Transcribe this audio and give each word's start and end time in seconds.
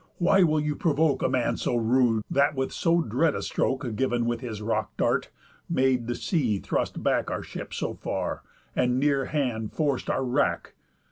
why 0.17 0.41
will 0.41 0.59
you 0.59 0.75
provoke 0.75 1.21
A 1.21 1.29
man 1.29 1.57
so 1.57 1.75
rude, 1.75 2.23
that 2.27 2.55
with 2.55 2.73
so 2.73 3.03
dead 3.03 3.35
a 3.35 3.41
stroke, 3.43 3.83
Giv'n 3.95 4.25
with 4.25 4.39
his 4.41 4.59
rock 4.59 4.97
dart, 4.97 5.29
made 5.69 6.07
the 6.07 6.15
sea 6.15 6.57
thrust 6.57 7.03
back 7.03 7.29
Our 7.29 7.43
ship 7.43 7.71
so 7.71 7.93
far, 7.93 8.41
and 8.75 8.99
near 8.99 9.25
hand 9.25 9.73
forc'd 9.73 10.09
our 10.09 10.25
wrack? 10.25 10.73